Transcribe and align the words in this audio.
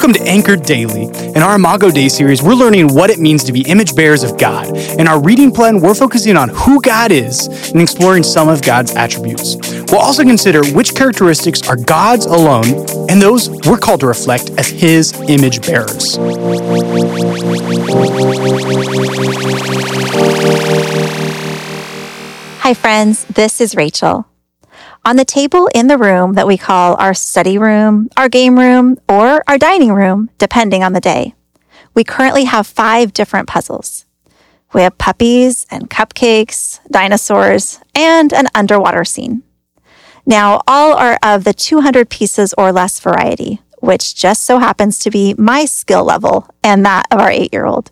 Welcome 0.00 0.14
to 0.14 0.30
Anchored 0.30 0.62
Daily. 0.62 1.02
In 1.02 1.42
our 1.42 1.56
Imago 1.56 1.90
Dei 1.90 2.08
series, 2.08 2.42
we're 2.42 2.54
learning 2.54 2.94
what 2.94 3.10
it 3.10 3.18
means 3.18 3.44
to 3.44 3.52
be 3.52 3.60
image 3.68 3.94
bearers 3.94 4.22
of 4.22 4.38
God. 4.38 4.74
In 4.98 5.06
our 5.06 5.20
reading 5.20 5.52
plan, 5.52 5.78
we're 5.78 5.94
focusing 5.94 6.38
on 6.38 6.48
who 6.48 6.80
God 6.80 7.12
is 7.12 7.48
and 7.72 7.82
exploring 7.82 8.22
some 8.22 8.48
of 8.48 8.62
God's 8.62 8.92
attributes. 8.92 9.56
We'll 9.92 10.00
also 10.00 10.22
consider 10.22 10.64
which 10.72 10.94
characteristics 10.94 11.68
are 11.68 11.76
God's 11.76 12.24
alone 12.24 12.64
and 13.10 13.20
those 13.20 13.50
we're 13.66 13.76
called 13.76 14.00
to 14.00 14.06
reflect 14.06 14.48
as 14.56 14.68
His 14.68 15.12
image 15.28 15.60
bearers. 15.66 16.16
Hi, 22.60 22.72
friends. 22.72 23.26
This 23.26 23.60
is 23.60 23.76
Rachel. 23.76 24.29
On 25.02 25.16
the 25.16 25.24
table 25.24 25.66
in 25.74 25.86
the 25.86 25.96
room 25.96 26.34
that 26.34 26.46
we 26.46 26.58
call 26.58 26.94
our 26.96 27.14
study 27.14 27.56
room, 27.56 28.10
our 28.18 28.28
game 28.28 28.58
room, 28.58 28.98
or 29.08 29.42
our 29.48 29.56
dining 29.56 29.94
room, 29.94 30.28
depending 30.36 30.82
on 30.82 30.92
the 30.92 31.00
day, 31.00 31.34
we 31.94 32.04
currently 32.04 32.44
have 32.44 32.66
five 32.66 33.14
different 33.14 33.48
puzzles. 33.48 34.04
We 34.74 34.82
have 34.82 34.98
puppies 34.98 35.66
and 35.70 35.88
cupcakes, 35.88 36.80
dinosaurs, 36.90 37.80
and 37.94 38.34
an 38.34 38.48
underwater 38.54 39.06
scene. 39.06 39.42
Now, 40.26 40.60
all 40.66 40.92
are 40.92 41.18
of 41.22 41.44
the 41.44 41.54
200 41.54 42.10
pieces 42.10 42.52
or 42.58 42.70
less 42.70 43.00
variety, 43.00 43.62
which 43.78 44.14
just 44.14 44.44
so 44.44 44.58
happens 44.58 44.98
to 44.98 45.10
be 45.10 45.34
my 45.38 45.64
skill 45.64 46.04
level 46.04 46.46
and 46.62 46.84
that 46.84 47.06
of 47.10 47.18
our 47.18 47.30
eight 47.30 47.54
year 47.54 47.64
old. 47.64 47.90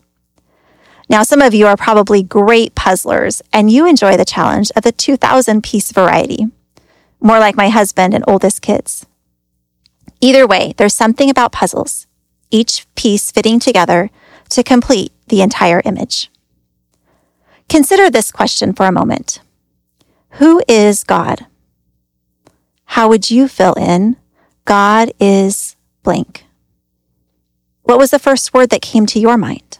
Now, 1.09 1.23
some 1.23 1.41
of 1.41 1.55
you 1.55 1.67
are 1.69 1.77
probably 1.77 2.23
great 2.23 2.75
puzzlers 2.75 3.41
and 3.51 3.71
you 3.71 3.87
enjoy 3.87 4.19
the 4.19 4.27
challenge 4.27 4.71
of 4.77 4.83
the 4.83 4.93
2000 4.93 5.63
piece 5.63 5.91
variety 5.91 6.49
more 7.21 7.39
like 7.39 7.57
my 7.57 7.69
husband 7.69 8.15
and 8.15 8.25
oldest 8.27 8.63
kids. 8.63 9.07
Either 10.21 10.47
way, 10.47 10.75
there's 10.77 10.95
something 10.95 11.31
about 11.31 11.53
puzzles, 11.53 12.07
each 12.51 12.87
piece 12.95 13.31
fitting 13.31 13.61
together 13.61 14.11
to 14.51 14.63
complete 14.63 15.13
the 15.29 15.43
entire 15.43 15.83
image. 15.85 16.31
Consider 17.69 18.11
this 18.11 18.33
question 18.33 18.73
for 18.73 18.87
a 18.87 18.93
moment 18.93 19.41
Who 20.33 20.63
is 20.69 21.05
God? 21.05 21.47
How 22.93 23.09
would 23.09 23.31
you 23.31 23.49
fill 23.49 23.75
in 23.75 24.17
God 24.65 25.13
is 25.21 25.77
blank? 26.03 26.45
What 27.83 27.99
was 27.99 28.11
the 28.11 28.19
first 28.19 28.53
word 28.53 28.71
that 28.71 28.83
came 28.83 29.07
to 29.07 29.21
your 29.21 29.37
mind? 29.37 29.79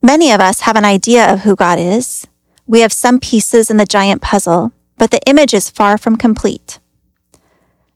Many 0.00 0.30
of 0.30 0.40
us 0.40 0.60
have 0.60 0.76
an 0.76 0.84
idea 0.84 1.32
of 1.32 1.40
who 1.40 1.56
God 1.56 1.78
is. 1.78 2.26
We 2.66 2.80
have 2.80 2.92
some 2.92 3.18
pieces 3.18 3.70
in 3.70 3.78
the 3.78 3.86
giant 3.86 4.22
puzzle, 4.22 4.72
but 4.98 5.10
the 5.10 5.22
image 5.26 5.54
is 5.54 5.70
far 5.70 5.96
from 5.96 6.16
complete. 6.16 6.80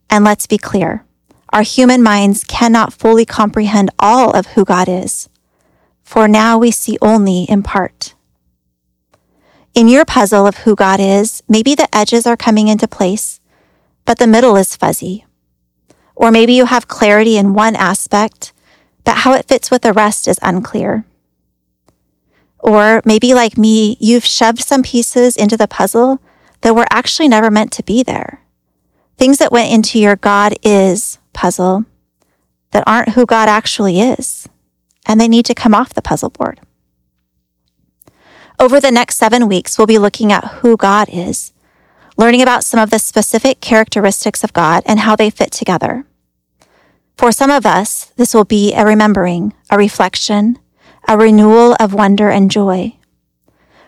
And 0.09 0.25
let's 0.25 0.47
be 0.47 0.59
clear 0.59 1.05
our 1.53 1.63
human 1.63 2.03
minds 2.03 2.45
cannot 2.45 2.95
fully 2.95 3.27
comprehend 3.27 3.91
all 3.99 4.31
of 4.31 4.47
who 4.49 4.65
God 4.65 4.89
is, 4.89 5.29
for 6.03 6.27
now 6.27 6.57
we 6.57 6.71
see 6.71 6.97
only 7.03 7.45
in 7.45 7.63
part. 7.63 8.15
In 9.75 9.89
your 9.89 10.05
puzzle 10.05 10.47
of 10.47 10.59
who 10.59 10.75
God 10.75 10.99
is, 10.99 11.43
maybe 11.49 11.75
the 11.75 11.95
edges 11.95 12.27
are 12.27 12.37
coming 12.37 12.69
into 12.69 12.89
place, 12.89 13.41
but 14.05 14.19
the 14.19 14.27
middle 14.27 14.57
is 14.57 14.77
fuzzy. 14.77 15.27
Or 16.15 16.31
maybe 16.31 16.55
you 16.55 16.67
have 16.67 16.89
clarity 16.89 17.37
in 17.37 17.55
one 17.55 17.77
aspect, 17.77 18.53
but 19.05 19.19
how 19.19 19.35
it 19.35 19.47
fits 19.47 19.71
with 19.71 19.83
the 19.83 19.93
rest 19.93 20.29
is 20.29 20.39
unclear. 20.43 21.05
Or 22.59 23.03
maybe 23.05 23.35
like 23.35 23.59
me, 23.59 23.97
you've 24.01 24.25
shoved 24.25 24.61
some 24.61 24.83
pieces 24.83 25.37
into 25.37 25.57
the 25.57 25.69
puzzle 25.69 26.21
that 26.63 26.75
were 26.75 26.87
actually 26.91 27.29
never 27.29 27.51
meant 27.51 27.73
to 27.73 27.83
be 27.83 28.03
there. 28.03 28.41
Things 29.19 29.39
that 29.39 29.53
went 29.53 29.73
into 29.73 29.99
your 29.99 30.17
God 30.17 30.55
is 30.63 31.19
puzzle 31.33 31.85
that 32.71 32.85
aren't 32.87 33.11
who 33.11 33.27
God 33.27 33.49
actually 33.49 34.01
is, 34.01 34.49
and 35.07 35.21
they 35.21 35.29
need 35.29 35.45
to 35.47 35.55
come 35.55 35.75
off 35.75 35.95
the 35.95 36.03
puzzle 36.03 36.31
board. 36.31 36.61
Over 38.59 38.81
the 38.81 38.91
next 38.91 39.17
seven 39.17 39.49
weeks, 39.49 39.77
we'll 39.77 39.87
be 39.87 39.99
looking 39.99 40.33
at 40.33 40.45
who 40.45 40.77
God 40.77 41.09
is, 41.13 41.53
learning 42.17 42.43
about 42.43 42.65
some 42.65 42.81
of 42.81 42.91
the 42.91 42.99
specific 42.99 43.61
characteristics 43.61 44.45
of 44.45 44.53
God 44.53 44.83
and 44.87 45.01
how 45.01 45.17
they 45.17 45.31
fit 45.31 45.53
together. 45.53 46.05
For 47.17 47.33
some 47.33 47.51
of 47.51 47.67
us, 47.67 48.07
this 48.17 48.35
will 48.35 48.45
be 48.45 48.73
a 48.73 48.85
remembering, 48.85 49.53
a 49.71 49.79
reflection, 49.79 50.59
a 51.09 51.19
renewal 51.19 51.77
of 51.79 51.93
wonder 51.93 52.31
and 52.31 52.51
joy. 52.51 52.97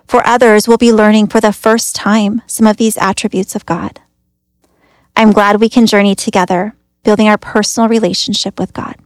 For 0.06 0.26
others, 0.26 0.69
we'll 0.69 0.76
be 0.76 0.92
learning 0.92 1.28
for 1.28 1.41
the 1.41 1.53
first 1.53 1.97
time 1.97 2.42
some 2.47 2.66
of 2.66 2.76
these 2.76 2.98
attributes 2.98 3.54
of 3.54 3.66
God. 3.66 4.00
I'm 5.16 5.32
glad 5.32 5.60
we 5.60 5.69
can 5.69 5.87
journey 5.87 6.15
together, 6.15 6.75
building 7.03 7.28
our 7.28 7.38
personal 7.38 7.88
relationship 7.88 8.59
with 8.59 8.72
God. 8.72 8.97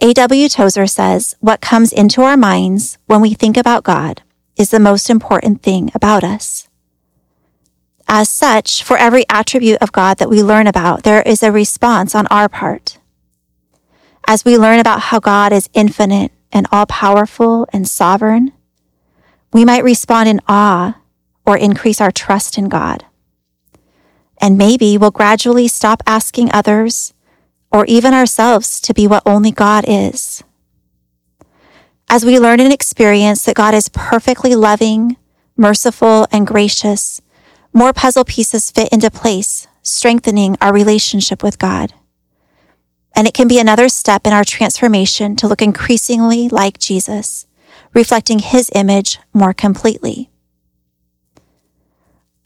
A.W. 0.00 0.48
Tozer 0.48 0.86
says, 0.86 1.36
What 1.40 1.60
comes 1.60 1.92
into 1.92 2.22
our 2.22 2.36
minds 2.36 2.98
when 3.06 3.20
we 3.20 3.34
think 3.34 3.56
about 3.56 3.84
God 3.84 4.22
is 4.56 4.70
the 4.70 4.80
most 4.80 5.08
important 5.08 5.62
thing 5.62 5.90
about 5.94 6.24
us. 6.24 6.68
As 8.06 8.28
such, 8.28 8.82
for 8.82 8.98
every 8.98 9.24
attribute 9.28 9.78
of 9.80 9.92
God 9.92 10.18
that 10.18 10.28
we 10.28 10.42
learn 10.42 10.66
about, 10.66 11.04
there 11.04 11.22
is 11.22 11.42
a 11.42 11.52
response 11.52 12.14
on 12.14 12.26
our 12.26 12.48
part. 12.48 12.98
As 14.26 14.44
we 14.44 14.58
learn 14.58 14.78
about 14.78 15.00
how 15.00 15.20
God 15.20 15.52
is 15.52 15.70
infinite 15.74 16.32
and 16.52 16.66
all 16.70 16.86
powerful 16.86 17.66
and 17.72 17.88
sovereign, 17.88 18.52
we 19.54 19.64
might 19.64 19.84
respond 19.84 20.28
in 20.28 20.40
awe 20.48 21.00
or 21.46 21.56
increase 21.56 22.00
our 22.00 22.10
trust 22.10 22.58
in 22.58 22.68
God. 22.68 23.06
And 24.40 24.58
maybe 24.58 24.98
we'll 24.98 25.12
gradually 25.12 25.68
stop 25.68 26.02
asking 26.06 26.50
others 26.52 27.14
or 27.70 27.86
even 27.86 28.12
ourselves 28.12 28.80
to 28.80 28.92
be 28.92 29.06
what 29.06 29.22
only 29.24 29.52
God 29.52 29.84
is. 29.86 30.42
As 32.08 32.24
we 32.24 32.38
learn 32.40 32.58
and 32.58 32.72
experience 32.72 33.44
that 33.44 33.54
God 33.54 33.74
is 33.74 33.88
perfectly 33.88 34.56
loving, 34.56 35.16
merciful, 35.56 36.26
and 36.32 36.46
gracious, 36.46 37.22
more 37.72 37.92
puzzle 37.92 38.24
pieces 38.24 38.72
fit 38.72 38.92
into 38.92 39.10
place, 39.10 39.68
strengthening 39.82 40.56
our 40.60 40.72
relationship 40.72 41.44
with 41.44 41.60
God. 41.60 41.94
And 43.14 43.28
it 43.28 43.34
can 43.34 43.46
be 43.46 43.60
another 43.60 43.88
step 43.88 44.26
in 44.26 44.32
our 44.32 44.44
transformation 44.44 45.36
to 45.36 45.46
look 45.46 45.62
increasingly 45.62 46.48
like 46.48 46.78
Jesus 46.78 47.46
reflecting 47.94 48.40
his 48.40 48.70
image 48.74 49.18
more 49.32 49.54
completely. 49.54 50.28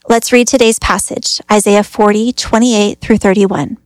Let's 0.07 0.31
read 0.31 0.47
today's 0.47 0.79
passage, 0.79 1.41
Isaiah 1.51 1.83
40, 1.83 2.33
28 2.33 3.01
through 3.01 3.17
31. 3.17 3.77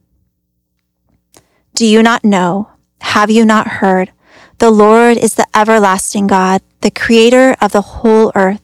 Do 1.74 1.86
you 1.86 2.04
not 2.04 2.24
know? 2.24 2.70
Have 3.02 3.32
you 3.32 3.46
not 3.46 3.68
heard? 3.68 4.12
The 4.60 4.72
Lord 4.72 5.18
is 5.18 5.36
the 5.36 5.48
everlasting 5.56 6.28
God, 6.28 6.62
the 6.82 6.92
creator 6.92 7.56
of 7.60 7.72
the 7.72 7.82
whole 7.82 8.32
earth. 8.36 8.62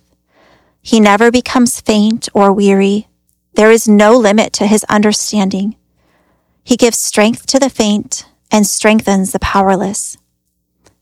He 0.82 1.00
never 1.00 1.32
becomes 1.32 1.82
faint 1.82 2.30
or 2.34 2.54
weary. 2.54 3.08
There 3.56 3.72
is 3.72 3.88
no 3.88 4.16
limit 4.16 4.54
to 4.54 4.68
his 4.68 4.86
understanding. 4.86 5.76
He 6.64 6.78
gives 6.78 6.98
strength 6.98 7.46
to 7.48 7.60
the 7.60 7.70
faint 7.70 8.26
and 8.52 8.66
strengthens 8.66 9.32
the 9.32 9.40
powerless. 9.40 10.18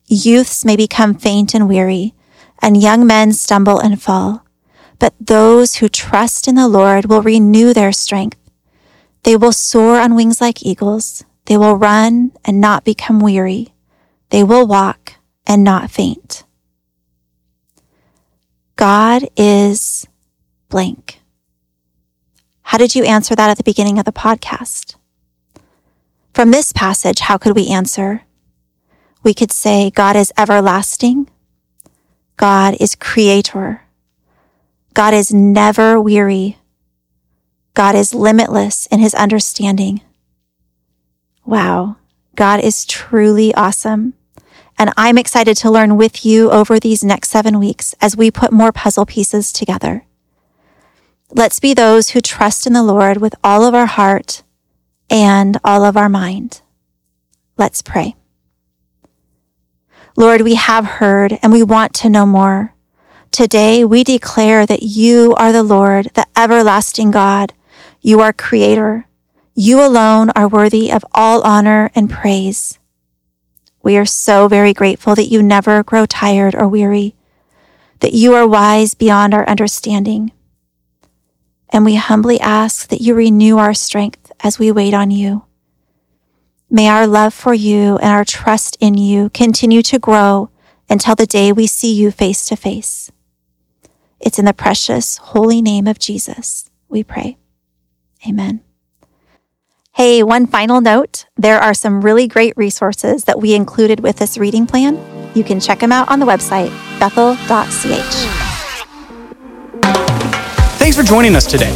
Youths 0.07 0.63
may 0.63 0.75
become 0.75 1.15
faint 1.15 1.53
and 1.53 1.67
weary, 1.67 2.13
and 2.61 2.81
young 2.81 3.05
men 3.05 3.33
stumble 3.33 3.79
and 3.79 4.01
fall. 4.01 4.45
But 4.99 5.13
those 5.19 5.75
who 5.75 5.89
trust 5.89 6.47
in 6.47 6.55
the 6.55 6.67
Lord 6.67 7.05
will 7.05 7.21
renew 7.21 7.73
their 7.73 7.91
strength. 7.91 8.39
They 9.23 9.35
will 9.35 9.51
soar 9.51 9.99
on 9.99 10.15
wings 10.15 10.39
like 10.39 10.65
eagles. 10.65 11.23
They 11.45 11.57
will 11.57 11.75
run 11.75 12.31
and 12.45 12.61
not 12.61 12.85
become 12.85 13.19
weary. 13.19 13.73
They 14.29 14.43
will 14.43 14.65
walk 14.65 15.15
and 15.45 15.63
not 15.63 15.91
faint. 15.91 16.43
God 18.75 19.27
is 19.35 20.07
blank. 20.69 21.19
How 22.61 22.77
did 22.77 22.95
you 22.95 23.03
answer 23.03 23.35
that 23.35 23.49
at 23.49 23.57
the 23.57 23.63
beginning 23.63 23.97
of 23.97 24.05
the 24.05 24.11
podcast? 24.11 24.95
From 26.33 26.51
this 26.51 26.71
passage, 26.71 27.19
how 27.19 27.37
could 27.37 27.55
we 27.55 27.67
answer? 27.67 28.26
We 29.27 29.33
could 29.33 29.51
say 29.51 29.89
God 29.89 30.15
is 30.15 30.31
everlasting. 30.37 31.29
God 32.37 32.77
is 32.79 32.95
creator. 32.95 33.81
God 34.93 35.13
is 35.13 35.33
never 35.33 35.99
weary. 35.99 36.59
God 37.73 37.93
is 37.93 38.13
limitless 38.13 38.85
in 38.85 39.01
his 39.01 39.13
understanding. 39.13 39.99
Wow. 41.43 41.97
God 42.37 42.61
is 42.61 42.85
truly 42.85 43.53
awesome. 43.53 44.13
And 44.79 44.93
I'm 44.95 45.17
excited 45.17 45.57
to 45.57 45.69
learn 45.69 45.97
with 45.97 46.25
you 46.25 46.49
over 46.49 46.79
these 46.79 47.03
next 47.03 47.27
seven 47.27 47.59
weeks 47.59 47.93
as 47.99 48.15
we 48.15 48.31
put 48.31 48.53
more 48.53 48.71
puzzle 48.71 49.05
pieces 49.05 49.51
together. 49.51 50.05
Let's 51.31 51.59
be 51.59 51.73
those 51.73 52.11
who 52.11 52.21
trust 52.21 52.65
in 52.65 52.71
the 52.71 52.81
Lord 52.81 53.17
with 53.17 53.35
all 53.43 53.65
of 53.65 53.75
our 53.75 53.87
heart 53.87 54.43
and 55.09 55.57
all 55.65 55.83
of 55.83 55.97
our 55.97 56.07
mind. 56.07 56.61
Let's 57.57 57.81
pray. 57.81 58.16
Lord, 60.19 60.41
we 60.41 60.55
have 60.55 60.85
heard 60.85 61.37
and 61.43 61.53
we 61.53 61.61
want 61.61 61.93
to 61.93 62.09
know 62.09 62.25
more. 62.25 62.73
Today 63.31 63.85
we 63.85 64.03
declare 64.03 64.65
that 64.65 64.81
you 64.81 65.35
are 65.35 65.51
the 65.51 65.61
Lord, 65.61 66.07
the 66.15 66.25
everlasting 66.35 67.11
God. 67.11 67.53
You 68.01 68.19
are 68.21 68.33
creator. 68.33 69.05
You 69.53 69.79
alone 69.79 70.31
are 70.31 70.47
worthy 70.47 70.91
of 70.91 71.05
all 71.13 71.43
honor 71.43 71.91
and 71.93 72.09
praise. 72.09 72.79
We 73.83 73.95
are 73.95 74.07
so 74.07 74.47
very 74.47 74.73
grateful 74.73 75.13
that 75.13 75.29
you 75.29 75.43
never 75.43 75.83
grow 75.83 76.07
tired 76.07 76.55
or 76.55 76.67
weary, 76.67 77.13
that 77.99 78.13
you 78.13 78.33
are 78.33 78.47
wise 78.47 78.95
beyond 78.95 79.35
our 79.35 79.47
understanding. 79.47 80.31
And 81.69 81.85
we 81.85 81.93
humbly 81.93 82.39
ask 82.39 82.87
that 82.89 83.01
you 83.01 83.13
renew 83.13 83.59
our 83.59 83.75
strength 83.75 84.31
as 84.39 84.57
we 84.57 84.71
wait 84.71 84.95
on 84.95 85.11
you. 85.11 85.46
May 86.69 86.89
our 86.89 87.07
love 87.07 87.33
for 87.33 87.53
you 87.53 87.97
and 87.97 88.11
our 88.11 88.25
trust 88.25 88.75
in 88.81 88.95
you 88.95 89.29
continue 89.29 89.81
to 89.83 89.97
grow 89.97 90.49
until 90.89 91.15
the 91.15 91.25
day 91.25 91.53
we 91.53 91.65
see 91.65 91.93
you 91.93 92.11
face 92.11 92.45
to 92.45 92.57
face. 92.57 93.09
It's 94.19 94.37
in 94.37 94.45
the 94.45 94.53
precious, 94.53 95.17
holy 95.17 95.61
name 95.61 95.87
of 95.87 95.97
Jesus 95.97 96.69
we 96.89 97.03
pray. 97.03 97.37
Amen. 98.27 98.61
Hey, 99.93 100.21
one 100.23 100.45
final 100.45 100.81
note 100.81 101.25
there 101.37 101.59
are 101.59 101.73
some 101.73 102.01
really 102.01 102.27
great 102.27 102.53
resources 102.57 103.23
that 103.23 103.39
we 103.39 103.55
included 103.55 104.01
with 104.01 104.17
this 104.17 104.37
reading 104.37 104.67
plan. 104.67 104.99
You 105.35 105.45
can 105.45 105.61
check 105.61 105.79
them 105.79 105.93
out 105.93 106.09
on 106.09 106.19
the 106.19 106.25
website, 106.25 106.69
bethel.ch. 106.99 107.37
Thanks 110.77 110.97
for 110.97 111.03
joining 111.03 111.35
us 111.35 111.45
today. 111.45 111.71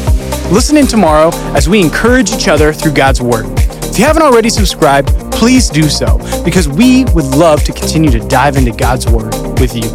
Listen 0.52 0.76
in 0.76 0.86
tomorrow 0.86 1.30
as 1.56 1.70
we 1.70 1.80
encourage 1.80 2.32
each 2.34 2.50
other 2.50 2.74
through 2.74 2.94
God's 2.94 3.22
Word. 3.22 3.61
If 3.92 4.00
you 4.00 4.06
haven't 4.06 4.24
already 4.24 4.50
subscribed, 4.50 5.10
please 5.34 5.68
do 5.70 5.90
so 5.90 6.18
because 6.46 6.70
we 6.70 7.04
would 7.14 7.26
love 7.26 7.62
to 7.66 7.74
continue 7.74 8.10
to 8.12 8.20
dive 8.30 8.56
into 8.56 8.72
God's 8.72 9.06
Word 9.06 9.36
with 9.60 9.76
you. 9.76 9.92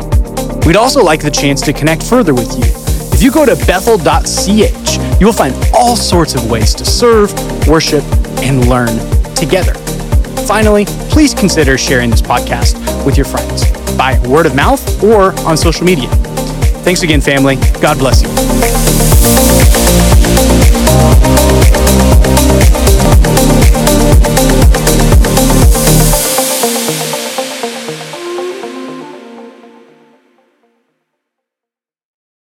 We'd 0.66 0.76
also 0.76 1.02
like 1.02 1.22
the 1.22 1.30
chance 1.30 1.62
to 1.62 1.72
connect 1.72 2.02
further 2.02 2.34
with 2.34 2.52
you. 2.58 2.64
If 3.14 3.22
you 3.22 3.32
go 3.32 3.46
to 3.46 3.56
bethel.ch, 3.66 5.18
you 5.18 5.26
will 5.26 5.32
find 5.32 5.54
all 5.72 5.96
sorts 5.96 6.34
of 6.34 6.50
ways 6.50 6.74
to 6.74 6.84
serve, 6.84 7.32
worship, 7.66 8.04
and 8.42 8.68
learn 8.68 8.98
together. 9.34 9.72
Finally, 10.46 10.84
please 11.08 11.32
consider 11.32 11.78
sharing 11.78 12.10
this 12.10 12.20
podcast 12.20 12.76
with 13.06 13.16
your 13.16 13.24
friends 13.24 13.64
by 13.96 14.18
word 14.28 14.44
of 14.44 14.54
mouth 14.54 15.02
or 15.02 15.32
on 15.46 15.56
social 15.56 15.86
media. 15.86 16.10
Thanks 16.84 17.02
again, 17.02 17.22
family. 17.22 17.56
God 17.80 17.98
bless 17.98 18.20
you. 18.22 19.45